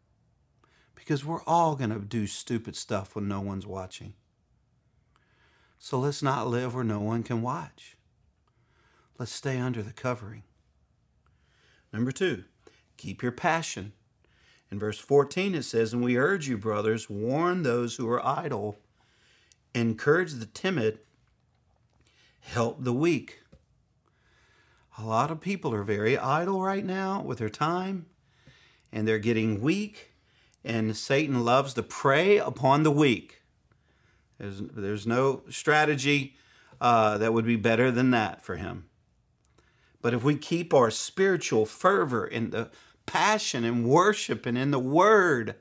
[0.97, 4.15] Because we're all going to do stupid stuff when no one's watching.
[5.79, 7.97] So let's not live where no one can watch.
[9.21, 10.45] Let's stay under the covering.
[11.93, 12.45] Number two,
[12.97, 13.93] keep your passion.
[14.71, 18.79] In verse 14, it says, And we urge you, brothers, warn those who are idle,
[19.75, 21.01] encourage the timid,
[22.41, 23.41] help the weak.
[24.97, 28.07] A lot of people are very idle right now with their time,
[28.91, 30.15] and they're getting weak,
[30.65, 33.43] and Satan loves to prey upon the weak.
[34.39, 36.37] There's, there's no strategy
[36.81, 38.87] uh, that would be better than that for him.
[40.03, 42.71] But if we keep our spiritual fervor in the
[43.11, 45.57] passion and worship and in the Word.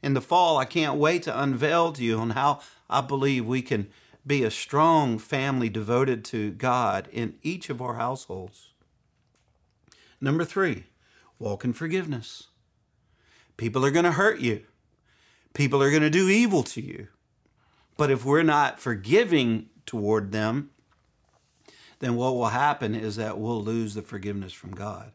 [0.00, 3.62] In the fall, I can't wait to unveil to you on how I believe we
[3.62, 3.88] can
[4.24, 8.68] be a strong family devoted to God in each of our households.
[10.20, 10.84] Number three,
[11.40, 12.46] walk in forgiveness.
[13.56, 14.62] People are going to hurt you.
[15.54, 17.08] People are going to do evil to you.
[17.96, 20.70] But if we're not forgiving toward them,
[22.00, 25.12] then what will happen is that we'll lose the forgiveness from God.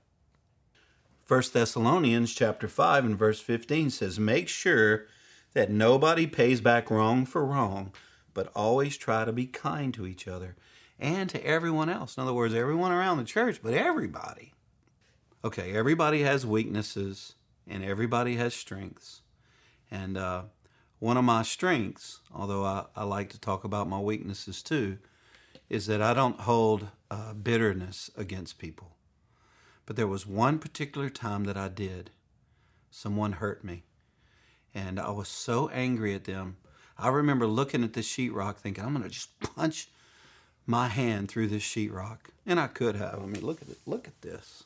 [1.27, 5.05] 1 Thessalonians chapter 5 and verse 15 says, Make sure
[5.53, 7.93] that nobody pays back wrong for wrong,
[8.33, 10.55] but always try to be kind to each other
[10.99, 12.17] and to everyone else.
[12.17, 14.53] In other words, everyone around the church, but everybody.
[15.45, 17.35] Okay, everybody has weaknesses
[17.67, 19.21] and everybody has strengths.
[19.89, 20.43] And uh,
[20.99, 24.97] one of my strengths, although I, I, like to talk about my weaknesses too,
[25.69, 28.95] is that I don't hold uh, bitterness against people.
[29.85, 32.11] But there was one particular time that I did.
[32.89, 33.83] Someone hurt me.
[34.73, 36.57] And I was so angry at them.
[36.97, 39.89] I remember looking at the sheetrock thinking, I'm going to just punch
[40.65, 42.19] my hand through this sheetrock.
[42.45, 43.19] And I could have.
[43.21, 43.79] I mean, look at it.
[43.85, 44.63] Look at this.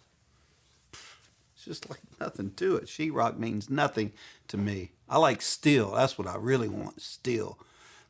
[0.93, 2.85] It's just like nothing to it.
[2.85, 4.11] Sheetrock means nothing
[4.47, 4.91] to me.
[5.09, 5.91] I like steel.
[5.91, 7.01] That's what I really want.
[7.01, 7.57] Steel.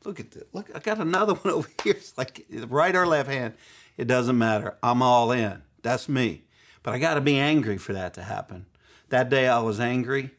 [0.04, 0.44] Look at this.
[0.52, 1.94] Look, I got another one over here.
[1.94, 3.54] It's like right or left hand.
[3.96, 4.76] It doesn't matter.
[4.82, 5.62] I'm all in.
[5.82, 6.44] That's me.
[6.82, 8.66] But I got to be angry for that to happen.
[9.08, 10.30] That day I was angry.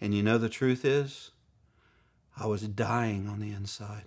[0.00, 1.30] And you know the truth is,
[2.36, 4.04] I was dying on the inside.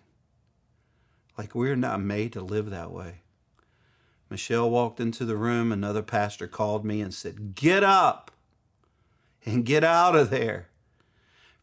[1.38, 3.22] Like we're not made to live that way.
[4.30, 5.72] Michelle walked into the room.
[5.72, 8.32] Another pastor called me and said, Get up
[9.46, 10.70] and get out of there.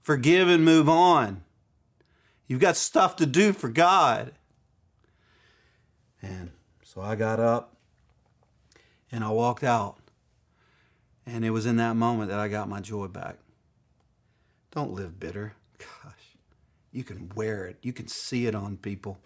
[0.01, 1.43] Forgive and move on.
[2.51, 4.33] You've got stuff to do for God.
[6.21, 6.51] And
[6.83, 7.77] so I got up
[9.13, 9.99] and I walked out.
[11.25, 13.37] And it was in that moment that I got my joy back.
[14.73, 15.53] Don't live bitter.
[15.79, 16.37] Gosh,
[16.91, 19.21] you can wear it, you can see it on people.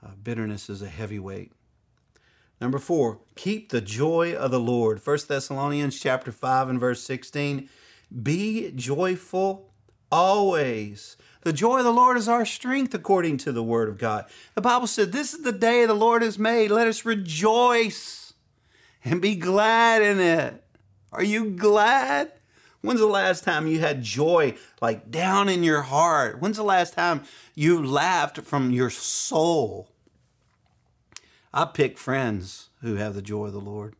[0.00, 1.50] Uh, bitterness is a heavy weight.
[2.60, 5.04] Number four, keep the joy of the Lord.
[5.04, 7.68] 1 Thessalonians chapter 5 and verse 16.
[8.22, 9.72] Be joyful
[10.12, 11.16] always.
[11.42, 14.26] The joy of the Lord is our strength, according to the word of God.
[14.54, 16.70] The Bible said, This is the day the Lord has made.
[16.70, 18.32] Let us rejoice
[19.04, 20.62] and be glad in it.
[21.10, 22.32] Are you glad?
[22.80, 26.40] When's the last time you had joy like down in your heart?
[26.40, 27.24] When's the last time
[27.54, 29.88] you laughed from your soul?
[31.52, 33.94] I pick friends who have the joy of the Lord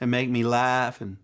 [0.00, 1.00] and make me laugh.
[1.00, 1.18] And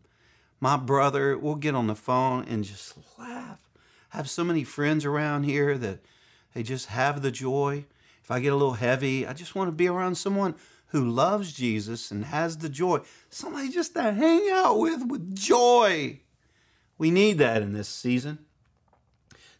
[0.61, 3.69] my brother, we'll get on the phone and just laugh.
[4.12, 6.01] I have so many friends around here that
[6.55, 7.87] they just have the joy.
[8.23, 10.55] If I get a little heavy, I just want to be around someone
[10.88, 13.01] who loves Jesus and has the joy.
[13.29, 16.20] Somebody just to hang out with with joy.
[16.99, 18.40] We need that in this season.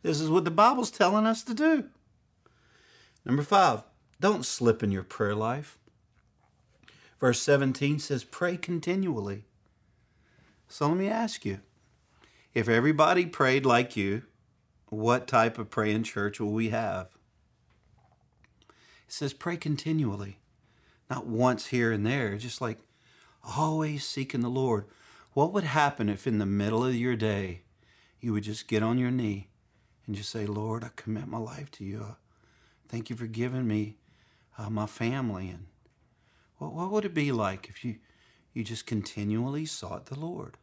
[0.03, 1.85] This is what the Bible's telling us to do.
[3.25, 3.83] Number five,
[4.19, 5.79] don't slip in your prayer life.
[7.19, 9.45] Verse 17 says, Pray continually.
[10.69, 11.61] So let me ask you
[12.55, 14.23] if everybody prayed like you,
[14.90, 17.09] what type of praying church will we have?
[19.07, 20.38] It says, Pray continually,
[21.09, 22.79] not once here and there, just like
[23.57, 24.85] always seeking the Lord.
[25.33, 27.62] What would happen if in the middle of your day
[28.20, 29.48] you would just get on your knee
[30.07, 32.16] and just say, Lord, I commit my life to you.
[32.88, 33.96] Thank you for giving me
[34.59, 35.66] uh, my family and
[36.59, 37.96] what, what would it be like if you,
[38.53, 40.59] you just continually sought the Lord?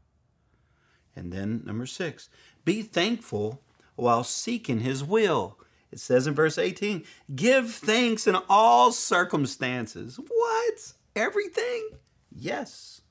[1.15, 2.29] And then, number six,
[2.63, 3.61] be thankful
[3.97, 5.57] while seeking his will.
[5.91, 7.03] It says in verse 18,
[7.35, 10.17] give thanks in all circumstances.
[10.17, 10.93] What?
[11.15, 11.89] Everything?
[12.33, 13.01] Yes.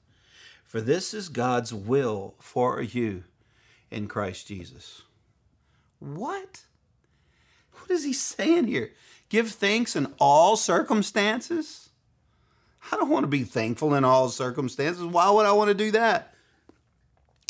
[0.65, 3.25] For this is God's will for you
[3.91, 5.03] in Christ Jesus.
[5.99, 6.63] What?
[7.73, 8.93] What is he saying here?
[9.29, 11.91] Give thanks in all circumstances?
[12.93, 15.03] I don't want to be thankful in all circumstances.
[15.05, 16.35] Why would I want to do that?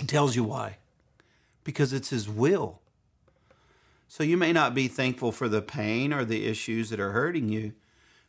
[0.01, 0.79] It tells you why.
[1.65, 2.81] Because it's His will.
[4.09, 7.49] So you may not be thankful for the pain or the issues that are hurting
[7.49, 7.73] you,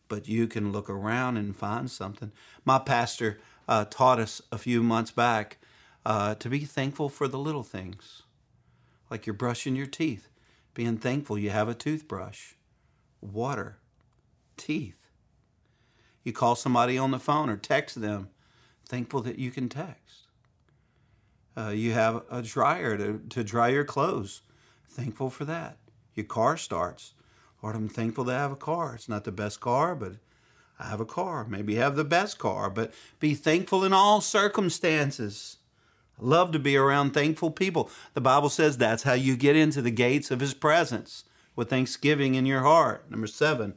[0.08, 2.32] but you can look around and find something.
[2.66, 5.58] My pastor uh, taught us a few months back
[6.06, 8.24] uh, to be thankful for the little things,
[9.10, 10.30] like you're brushing your teeth,
[10.74, 12.54] being thankful you have a toothbrush,
[13.22, 13.78] water,
[14.56, 15.08] teeth
[16.28, 18.28] you call somebody on the phone or text them,
[18.86, 20.28] thankful that you can text.
[21.56, 24.42] Uh, you have a dryer to, to dry your clothes,
[24.98, 25.78] thankful for that.
[26.16, 27.14] Your car starts.
[27.62, 28.96] Lord, I'm thankful to have a car.
[28.96, 30.14] It's not the best car, but
[30.80, 31.46] I have a car.
[31.48, 35.58] Maybe have the best car, but be thankful in all circumstances.
[36.20, 37.92] I love to be around thankful people.
[38.16, 41.26] The Bible says that's how you get into the gates of His presence
[41.56, 43.10] with thanksgiving in your heart.
[43.10, 43.76] Number seven,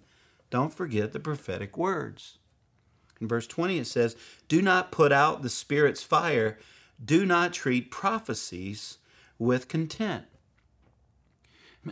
[0.49, 2.39] don't forget the prophetic words.
[3.21, 4.17] In verse 20, it says,
[4.49, 6.59] Do not put out the Spirit's fire,
[7.03, 8.97] do not treat prophecies
[9.39, 10.30] with contempt.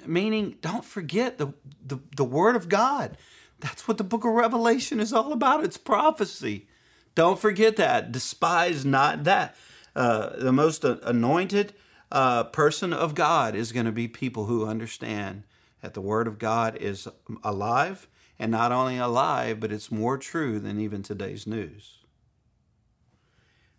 [0.06, 3.16] Meaning, don't forget the, the, the Word of God.
[3.60, 5.64] That's what the book of Revelation is all about.
[5.64, 6.68] It's prophecy.
[7.14, 8.12] Don't forget that.
[8.12, 9.56] Despise not that.
[9.96, 11.74] Uh, the most anointed
[12.12, 15.44] uh, person of God is going to be people who understand
[15.82, 17.08] that the Word of God is
[17.42, 18.08] alive,
[18.38, 21.98] and not only alive, but it's more true than even today's news.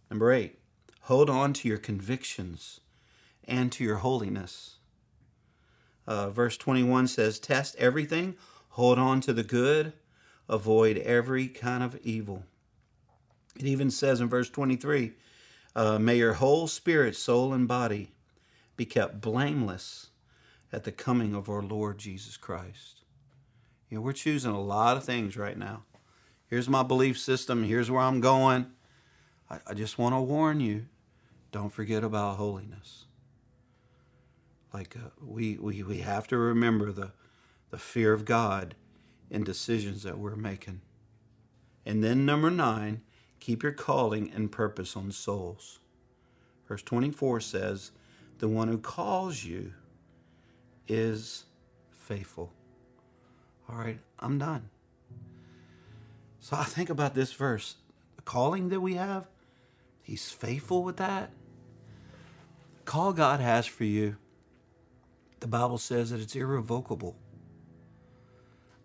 [0.09, 0.59] Number eight,
[1.03, 2.81] hold on to your convictions
[3.47, 4.78] and to your holiness.
[6.09, 8.35] Uh, verse 21 says, Test everything,
[8.69, 9.93] hold on to the good,
[10.49, 12.45] avoid every kind of evil.
[13.55, 15.13] It even says in verse 23,
[15.75, 18.09] uh, May your whole spirit, soul, and body
[18.75, 20.07] be kept blameless
[20.73, 23.03] at the coming of our Lord Jesus Christ.
[23.87, 25.83] You know, we're choosing a lot of things right now.
[26.47, 27.63] Here's my belief system.
[27.63, 28.65] Here's where I'm going.
[29.47, 30.87] I, I just want to warn you
[31.51, 33.05] don't forget about holiness.
[34.73, 37.11] Like uh, we, we, we have to remember the,
[37.71, 38.75] the fear of God
[39.29, 40.81] in decisions that we're making.
[41.85, 43.01] And then, number nine,
[43.39, 45.79] keep your calling and purpose on souls.
[46.67, 47.91] Verse 24 says,
[48.37, 49.73] The one who calls you
[50.87, 51.45] is
[51.89, 52.53] faithful.
[53.67, 54.69] All right, I'm done.
[56.39, 57.75] So I think about this verse
[58.15, 59.27] the calling that we have,
[60.01, 61.31] He's faithful with that.
[62.85, 64.17] call God has for you,
[65.41, 67.15] the Bible says that it's irrevocable.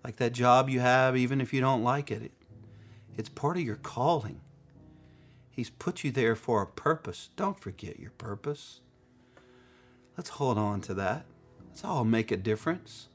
[0.03, 2.33] Like that job you have, even if you don't like it, it
[3.17, 4.41] it's part of your calling.
[5.51, 7.31] He's put you there for a purpose.
[7.37, 8.81] Don't forget your purpose.
[10.17, 11.27] Let's hold on to that.
[11.69, 13.09] Let's all make a difference.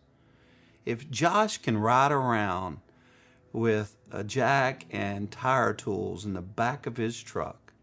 [0.85, 2.79] If Josh can ride around
[3.51, 7.73] with a jack and tire tools in the back of his truck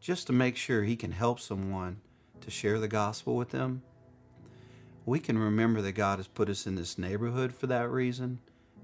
[0.00, 2.00] just to make sure he can help someone
[2.40, 3.82] to share the gospel with them,
[5.06, 8.38] we can remember that God has put us in this neighborhood for that reason,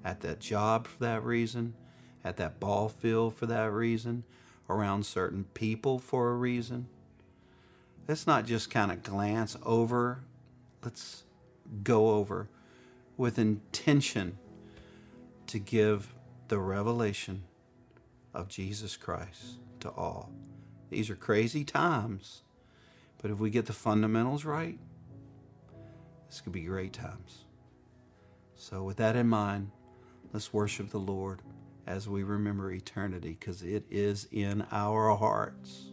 [0.04, 1.74] at that job for that reason,
[2.22, 4.24] at that ball field for that reason,
[4.68, 6.88] around certain people for a reason.
[8.06, 10.22] Let's not just kind of glance over,
[10.84, 11.24] let's
[11.82, 12.48] go over
[13.16, 14.38] with intention
[15.46, 16.14] to give
[16.48, 17.44] the revelation
[18.34, 20.30] of Jesus Christ to all.
[20.90, 22.42] These are crazy times,
[23.22, 24.78] but if we get the fundamentals right,
[26.30, 27.44] this could be great times.
[28.54, 29.72] So, with that in mind,
[30.32, 31.42] let's worship the Lord
[31.88, 35.90] as we remember eternity because it is in our hearts.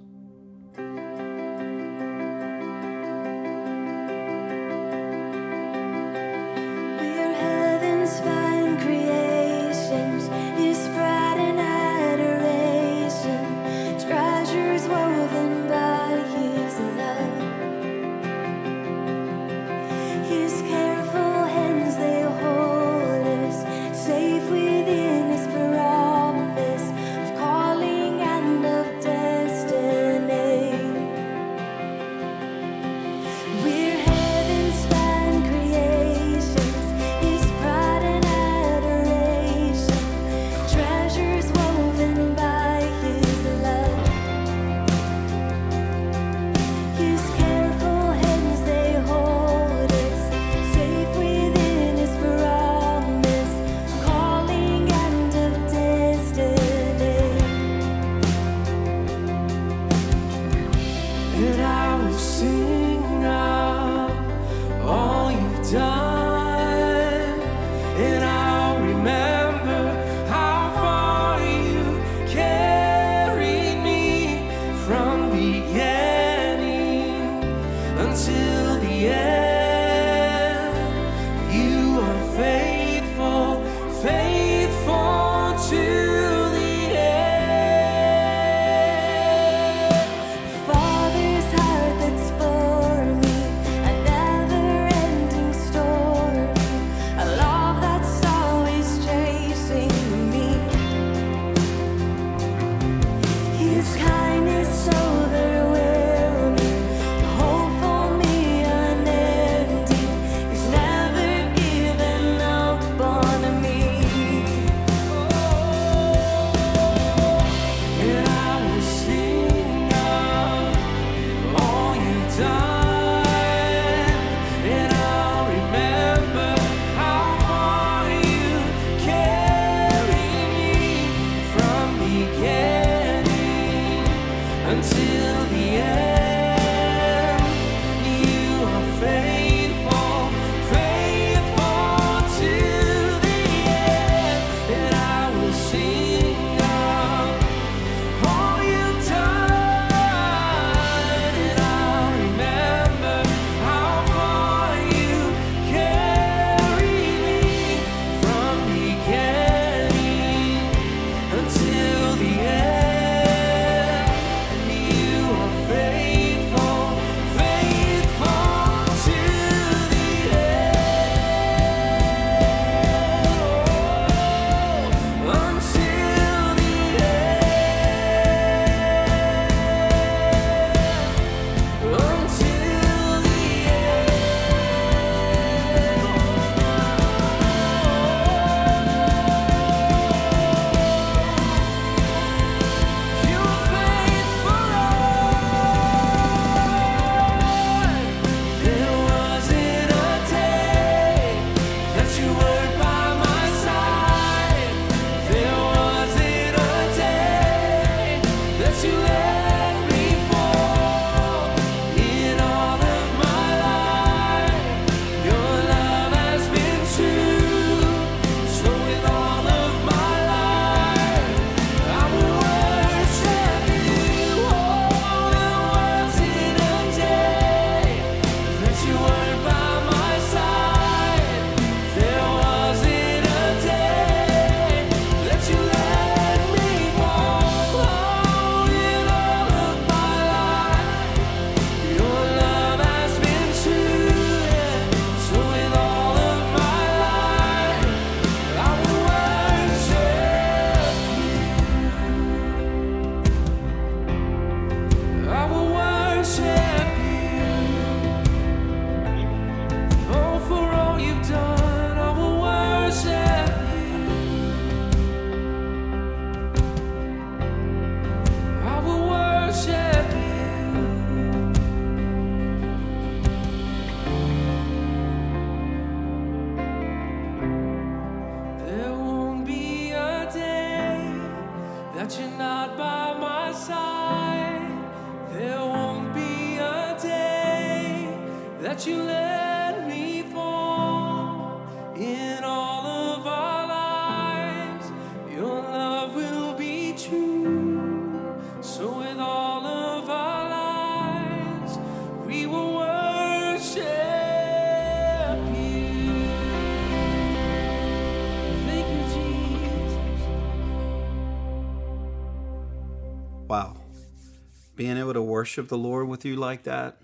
[315.38, 316.98] Worship the Lord with you like that,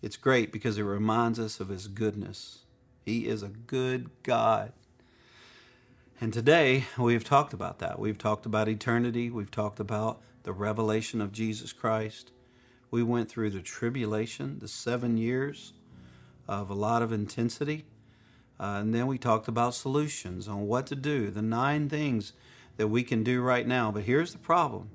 [0.00, 2.60] it's great because it reminds us of His goodness.
[3.04, 4.72] He is a good God.
[6.18, 7.98] And today we've talked about that.
[7.98, 9.28] We've talked about eternity.
[9.28, 12.32] We've talked about the revelation of Jesus Christ.
[12.90, 15.74] We went through the tribulation, the seven years
[16.48, 17.84] of a lot of intensity.
[18.58, 22.32] Uh, and then we talked about solutions on what to do, the nine things
[22.78, 23.92] that we can do right now.
[23.92, 24.88] But here's the problem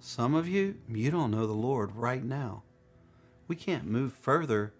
[0.00, 2.62] some of you, you don't know the Lord right now.
[3.46, 4.72] We can't move further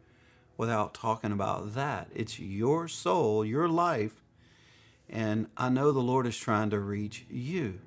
[0.56, 2.08] without talking about that.
[2.14, 4.22] It's your soul, your life.
[5.08, 7.80] And I know the Lord is trying to reach you.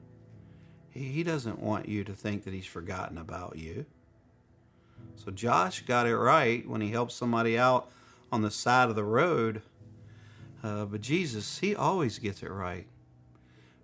[0.91, 3.87] He doesn't want you to think that He's forgotten about you.
[5.15, 7.89] So Josh got it right when he helped somebody out
[8.31, 9.61] on the side of the road.
[10.61, 12.85] Uh, but Jesus, He always gets it right.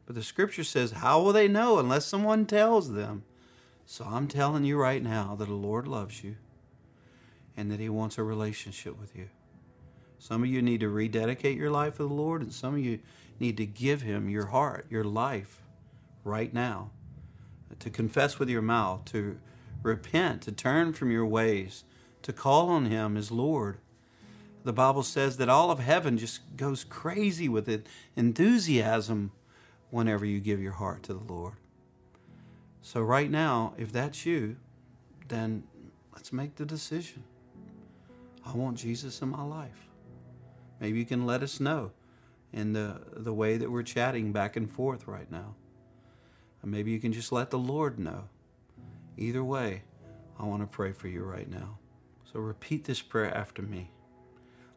[0.05, 3.23] But the scripture says, How will they know unless someone tells them?
[3.91, 6.35] So I'm telling you right now that the Lord loves you
[7.57, 9.29] and that He wants a relationship with you.
[10.19, 12.99] Some of you need to rededicate your life to the Lord, and some of you
[13.39, 15.63] need to give Him your heart, your life
[16.23, 16.91] right now.
[17.79, 19.39] To confess with your mouth, to
[19.81, 21.83] repent, to turn from your ways,
[22.21, 23.79] to call on Him as Lord.
[24.65, 29.31] The Bible says that all of heaven just goes crazy with it, enthusiasm
[29.89, 31.53] whenever you give your heart to the Lord.
[32.81, 34.57] So, right now, if that's you,
[35.27, 35.63] then
[36.13, 37.23] let's make the decision.
[38.45, 39.87] I want Jesus in my life.
[40.79, 41.91] Maybe you can let us know
[42.51, 45.55] in the, the way that we're chatting back and forth right now.
[46.63, 48.25] Maybe you can just let the Lord know.
[49.17, 49.83] Either way,
[50.37, 51.77] I want to pray for you right now.
[52.31, 53.91] So repeat this prayer after me.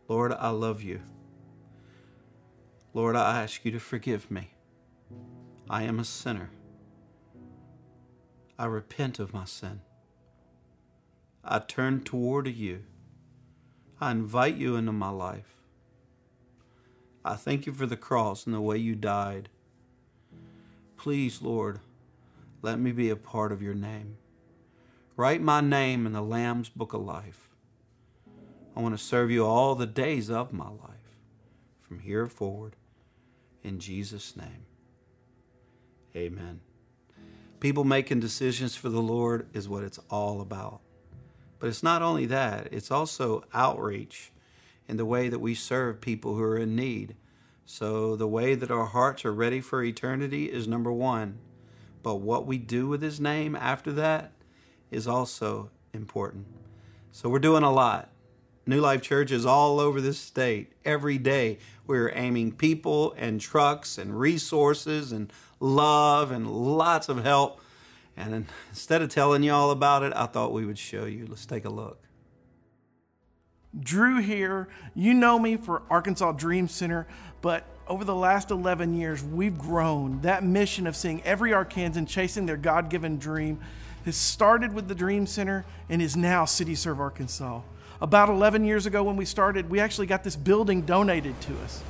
[0.09, 1.00] Lord, I love you.
[2.94, 4.50] Lord, I ask you to forgive me.
[5.68, 6.50] I am a sinner.
[8.63, 9.81] I repent of my sin.
[11.43, 12.85] I turn toward you.
[14.01, 15.57] I invite you into my life.
[17.25, 19.49] I thank you for the cross and the way you died.
[20.97, 21.81] Please, Lord,
[22.63, 24.17] let me be a part of your name.
[25.17, 27.49] Write my name in the Lamb's book of life.
[28.77, 31.19] I want to serve you all the days of my life
[31.81, 32.77] from here forward.
[33.65, 34.67] In Jesus' name,
[36.15, 36.61] amen.
[37.63, 40.81] People making decisions for the Lord is what it's all about.
[41.61, 44.33] But it's not only that, it's also outreach
[44.89, 47.15] in the way that we serve people who are in need.
[47.65, 51.39] So, the way that our hearts are ready for eternity is number one.
[52.03, 54.33] But what we do with His name after that
[54.91, 56.47] is also important.
[57.13, 58.09] So, we're doing a lot.
[58.67, 60.73] New Life Church is all over this state.
[60.85, 65.33] Every day, we're aiming people and trucks and resources and
[65.63, 67.61] love and lots of help.
[68.17, 71.27] And instead of telling you all about it, I thought we would show you.
[71.27, 71.99] Let's take a look.
[73.79, 74.69] Drew here.
[74.95, 77.07] You know me for Arkansas Dream Center,
[77.41, 80.21] but over the last 11 years, we've grown.
[80.21, 83.61] That mission of seeing every Arkansan chasing their God given dream
[84.05, 87.63] has started with the Dream Center and is now City Serve Arkansas.
[88.01, 91.83] About 11 years ago, when we started, we actually got this building donated to us.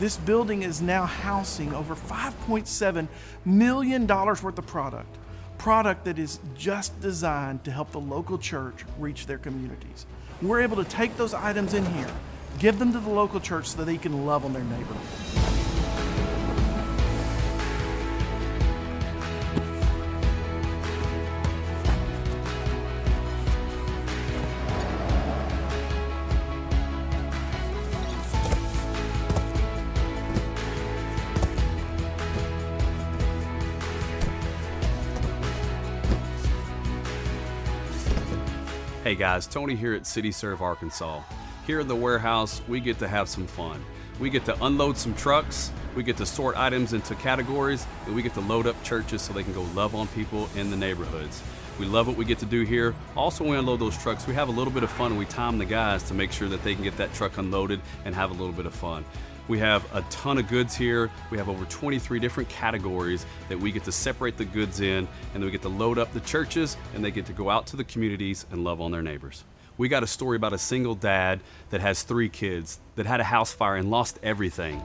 [0.00, 3.06] This building is now housing over $5.7
[3.44, 5.18] million worth of product,
[5.58, 10.06] product that is just designed to help the local church reach their communities.
[10.40, 12.10] We're able to take those items in here,
[12.58, 14.96] give them to the local church so that they can love on their neighbor.
[39.20, 41.20] Guys, Tony here at City Serve Arkansas.
[41.66, 43.84] Here in the warehouse, we get to have some fun.
[44.18, 48.22] We get to unload some trucks, we get to sort items into categories, and we
[48.22, 51.42] get to load up churches so they can go love on people in the neighborhoods.
[51.78, 52.94] We love what we get to do here.
[53.14, 55.18] Also, when we unload those trucks, we have a little bit of fun.
[55.18, 58.14] We time the guys to make sure that they can get that truck unloaded and
[58.14, 59.04] have a little bit of fun.
[59.50, 61.10] We have a ton of goods here.
[61.32, 65.08] We have over 23 different categories that we get to separate the goods in, and
[65.34, 67.76] then we get to load up the churches, and they get to go out to
[67.76, 69.42] the communities and love on their neighbors.
[69.76, 71.40] We got a story about a single dad
[71.70, 74.80] that has three kids that had a house fire and lost everything.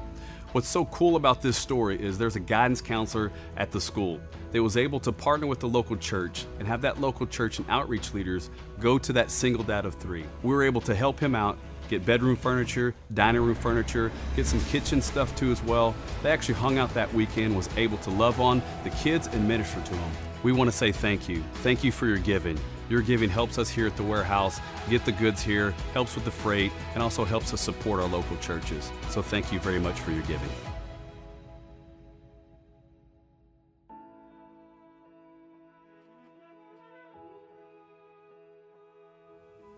[0.51, 4.19] What's so cool about this story is there's a guidance counselor at the school
[4.51, 7.69] that was able to partner with the local church and have that local church and
[7.69, 8.49] outreach leaders
[8.79, 10.25] go to that single dad of three.
[10.41, 11.59] We were able to help him out,
[11.89, 15.95] get bedroom furniture, dining room furniture, get some kitchen stuff too as well.
[16.23, 19.81] They actually hung out that weekend, was able to love on the kids and minister
[19.81, 20.11] to them.
[20.43, 21.43] We want to say thank you.
[21.55, 22.59] Thank you for your giving.
[22.89, 24.59] Your giving helps us here at the warehouse
[24.89, 28.37] get the goods here, helps with the freight, and also helps us support our local
[28.37, 28.91] churches.
[29.09, 30.49] So thank you very much for your giving.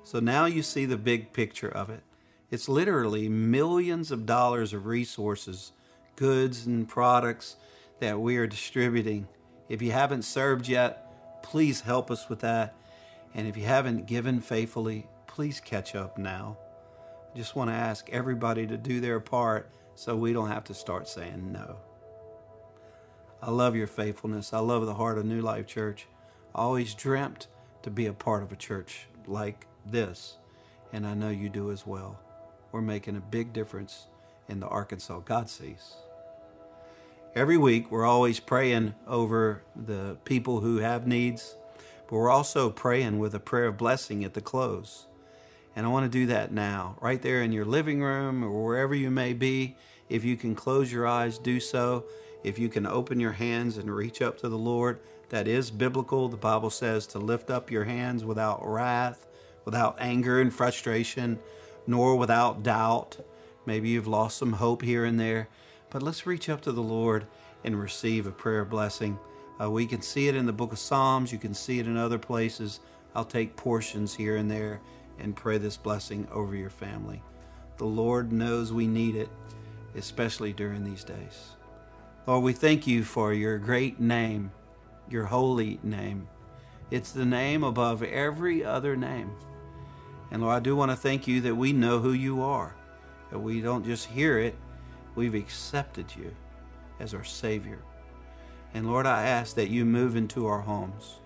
[0.08, 2.02] So now you see the big picture of it.
[2.50, 5.74] It's literally millions of dollars of resources,
[6.16, 7.58] goods, and products
[8.00, 9.28] that we are distributing.
[9.68, 12.74] If you haven't served yet, please help us with that.
[13.34, 16.58] And if you haven't given faithfully, please catch up now.
[17.34, 20.74] I just want to ask everybody to do their part so we don't have to
[20.74, 21.80] start saying no.
[23.42, 24.54] I love your faithfulness.
[24.54, 26.08] I love the heart of New Life Church.
[26.56, 27.48] I always dreamt
[27.82, 30.38] to be a part of a church like this,
[30.94, 32.20] and I know you do as well.
[32.72, 34.08] We're making a big difference
[34.48, 35.96] in the Arkansas God sees.
[37.36, 41.56] Every week, we're always praying over the people who have needs,
[42.08, 45.08] but we're also praying with a prayer of blessing at the close.
[45.76, 48.96] And I want to do that now, right there in your living room or wherever
[48.96, 49.76] you may be.
[50.10, 52.06] If you can close your eyes, do so.
[52.44, 56.30] If you can open your hands and reach up to the Lord, that is biblical.
[56.30, 59.28] The Bible says to lift up your hands without wrath,
[59.68, 61.38] without anger and frustration,
[61.86, 63.18] nor without doubt.
[63.66, 65.50] Maybe you've lost some hope here and there,
[65.90, 67.28] but let's reach up to the Lord
[67.66, 69.20] and receive a prayer blessing.
[69.62, 71.98] Uh, we can see it in the book of Psalms, you can see it in
[71.98, 72.80] other places.
[73.14, 74.80] I'll take portions here and there
[75.20, 77.22] and pray this blessing over your family.
[77.76, 79.28] The Lord knows we need it,
[79.98, 81.58] especially during these days.
[82.26, 84.50] Lord, we thank you for your great name,
[85.10, 86.30] your holy name.
[86.90, 89.32] It's the name above every other name.
[90.32, 92.76] And Lord, I do want to thank you that we know who you are,
[93.32, 94.56] that we don't just hear it,
[95.16, 96.36] we've accepted you
[97.00, 97.80] as our Savior.
[98.74, 101.20] And Lord, I ask that you move into our homes.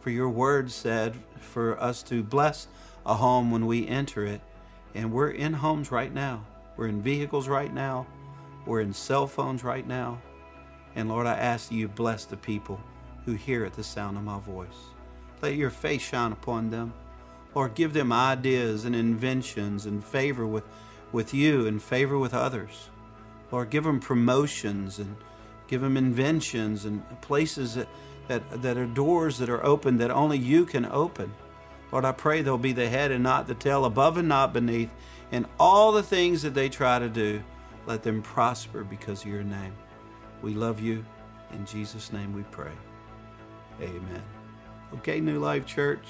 [0.00, 2.66] For your word said for us to bless
[3.06, 4.40] a home when we enter it.
[4.94, 6.44] And we're in homes right now.
[6.76, 8.06] We're in vehicles right now.
[8.66, 10.20] We're in cell phones right now.
[10.94, 12.80] And Lord, I ask that you bless the people
[13.24, 14.68] who hear at the sound of my voice.
[15.40, 16.92] Let your face shine upon them.
[17.54, 20.64] Lord, give them ideas and inventions and favor with,
[21.12, 22.90] with you and favor with others.
[23.50, 25.16] Lord, give them promotions and
[25.66, 27.88] give them inventions and places that,
[28.28, 31.32] that, that are doors that are open that only you can open.
[31.90, 34.90] Lord, I pray they'll be the head and not the tail, above and not beneath.
[35.30, 37.42] In all the things that they try to do,
[37.86, 39.74] let them prosper because of your name.
[40.40, 41.04] We love you.
[41.52, 42.72] In Jesus' name we pray.
[43.80, 44.22] Amen.
[44.94, 46.06] Okay, New Life Church,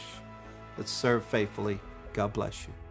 [0.77, 1.81] let's serve faithfully.
[2.13, 2.82] God bless you.